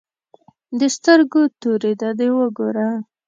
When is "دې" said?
2.19-2.27